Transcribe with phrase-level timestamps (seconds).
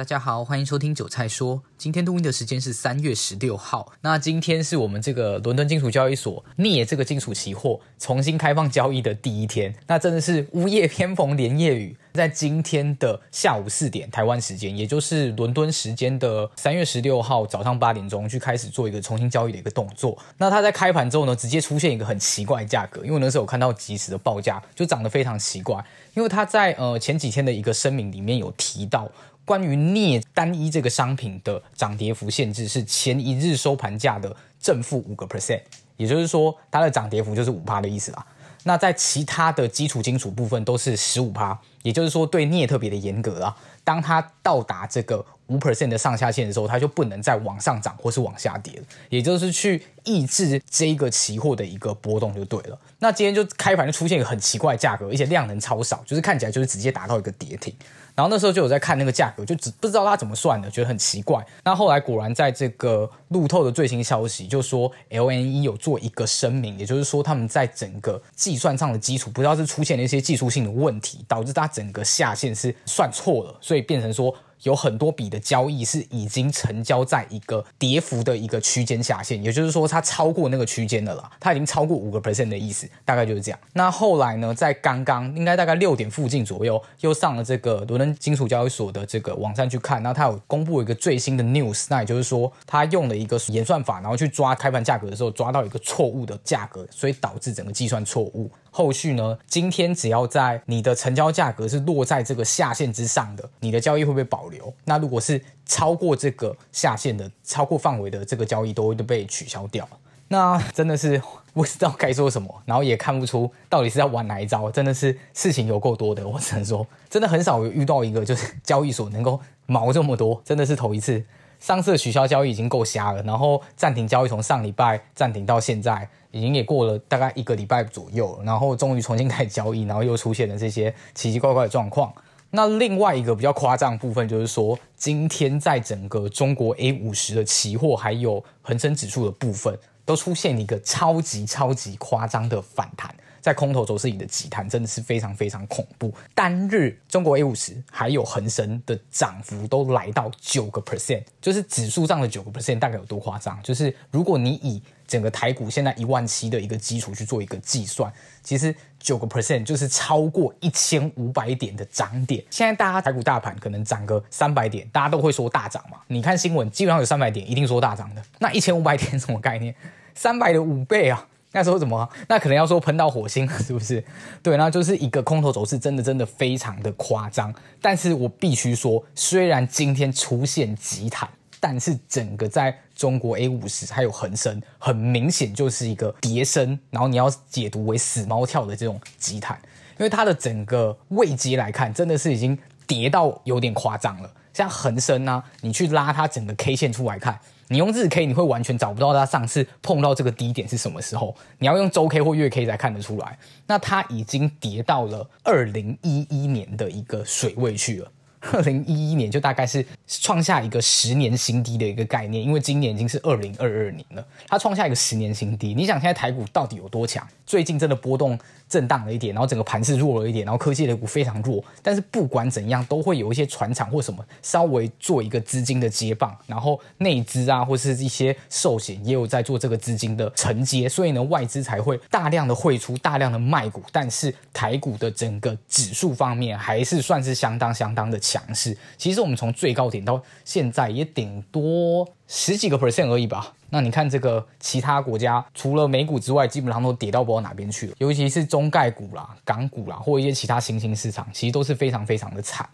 [0.00, 1.62] 大家好，欢迎收听韭菜说。
[1.76, 3.92] 今天录音的时间是三月十六号。
[4.00, 9.74] 那今天是我们这个伦敦金属交易所镍这个金属期货重新开放交易的第一天。
[9.86, 20.16] 那真的是呜夜偏逢连夜雨，在今天的下午四点台湾时间，也就是伦敦时间的三月十六号早上八点钟，去开始做一个重新交易的一个动作。
[20.38, 25.84] 那它在开盘之后呢，直接出现一个很奇怪的价格，因为那时候有看到即时的报价，就涨得非常奇怪。
[26.14, 29.06] 因为它在呃前几天的一个声明里面有提到。
[29.50, 35.60] 关于镍单一这个商品的涨跌幅限制是前一日收盘价的正负五个 percent，
[35.96, 38.24] 也就是说它的涨跌幅就是五趴的意思啦。
[38.62, 43.56] 那在其他的基础金属部分都是十五趴，也就是说对镍特别的严格啊。
[43.82, 52.78] 当它到达这个五 percent 的上下限的时候，它就不能再往上涨或是往下跌了，也就是去抑制这一个期货的一个波动就对了。
[52.98, 57.74] 那今天就开盘就出现一个很奇怪的价格，而且量能超少，就是看起来就是直接达到一个跌停。
[58.14, 61.44] 然后那时候就有在看那个价格，就只不知道它怎么算的，觉得很奇怪。
[61.64, 74.34] 那后来果然在这个路透的最新消息，就说 LNE 有做一个声明，也就是说他们在整个计算上的基础，不知道是出现了一些技术性的问题，导致它整个下限是算错了，所以变成说。
[74.62, 83.58] 有很多笔的交易是已经成交在一个跌幅的一个区间下限，也就是说它超过那个区间的了，它已经超过五个 percent 的意思，大概就是这样。
[83.72, 98.50] 那后来呢，在刚刚应该大概六点附近左右，又上了这个伦敦金属交易所的这个网站去看，那它有公布一个最新的 news，那也就是说它用了一个演算法，然后去抓开盘价格的时候抓到一个错误的价格，所以导致整个计算错误。
[98.72, 104.72] 后续呢，今天只要在你的成交价格是落在这个下限之上的，你的交易会被保留。
[104.84, 109.88] 那如果是超过这个下限的、超过范围的这个交易，都会被取消掉。
[110.28, 111.20] 那真的是
[111.54, 114.70] 不知道该说什么，然后也看不出到底是在玩哪一招。
[114.70, 121.24] 真的是事情有够多的，我只能说，真的很少有遇到一个就是交易所能够毛这么多，真的是头一次。
[121.58, 126.08] 上次取消交易已经够瞎了，然后暂停交易从上礼拜暂停到现在。
[126.32, 132.12] 已经也过了大概一个礼拜左右，然后终于重新开始交易，然后又出现了这些奇奇怪怪的状况。
[132.50, 143.14] 那另外一个比较夸张的部分就是说，今天在整个中国 A 五十的期货还有恒生指数的部分，都出现一个超级超级夸张的反弹。
[143.40, 153.58] 在空头走势里的急弹真的是非常非常恐怖，单日中国 A 五十还有恒生的涨幅都来到九个 percent，就是指数上的九个 percent，大概有多夸张？
[153.62, 158.10] 就是如果你以整个台股现在一万七的一个基础去做一个计算，
[158.44, 162.40] 其实九个 percent 就是超过一千五百点的涨点。
[162.48, 165.98] 现在大家台股大盘可能涨个三百点，大家都会说大涨嘛？
[166.06, 169.74] 你看新闻，基本上有三百点一定说大涨的，那一千五百点什么概念？
[170.14, 171.26] 三百的五倍啊！
[171.50, 172.08] 那时候怎么？
[172.28, 174.04] 那可能要说喷到火星了，是不是？
[174.40, 177.52] 对，那就是一个空头走势，真的真的非常的夸张。
[177.82, 181.28] 但是我必须说，虽然今天出现急弹，
[181.60, 189.60] 但是整个在中国 A 五十还有恒生，很明显就是一个跌升，然后你要解读为死猫跳的这种急弹，
[189.98, 194.30] 因为它的整个位阶来看，真的是已经跌到有点夸张了。
[194.52, 197.38] 像恒生呢，你去拉它整个 K 线出来看。
[197.68, 201.36] 你用日 K，你会完全找不到它上次碰到这个低点是什么时候。
[201.58, 203.38] 你要用周 K 或月 K 才看得出来。
[203.68, 208.10] 那它已经跌到了二零一一年的一个水位去了。
[208.40, 215.74] 二零一一年就大概是创下一个十年新低的一个概念，因为今年已经是二零二二年了，它创下一个十年新低。
[215.74, 217.26] 你想现在台股到底有多强？
[217.44, 221.62] 最近真的波动震荡了一点，然后整个盘势弱了一点，然后科技类股非常弱。
[221.82, 233.82] 但是不管怎样，都会有一些船厂或什么稍微做一个资金的接棒，然后内资啊或是一些寿险也有在做这个资金的承接，所以呢外资才会大量的汇出，大量的卖股。
[233.90, 243.54] 但是台股的整个指数方面还是算是相当相当的强强势，其实我们从最高点到现在也顶多十几个 percent 而已吧。
[243.70, 247.94] 那你看这个其他国家，除了美股之外，基本上都跌到不知道哪边去了。
[247.98, 252.68] 尤其是中概股啦、港股啦，或一些其他新兴市场，其实都是非常非常的惨。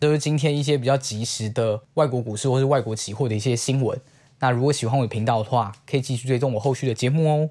[0.00, 3.98] 这是今天一些比较及时的外国股市或是外国期货的一些新闻。
[4.38, 7.50] 那如果喜欢我的频道的话，可以继续追踪我后续的节目哦。